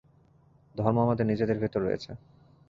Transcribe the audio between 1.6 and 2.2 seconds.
ভিতর রয়েছে।